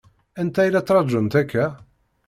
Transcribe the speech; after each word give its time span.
Anta 0.41 0.61
i 0.67 0.69
la 0.71 0.81
ttṛaǧunt 0.83 1.33
akka? 1.41 1.65